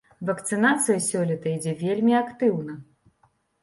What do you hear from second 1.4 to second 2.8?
ідзе вельмі актыўна.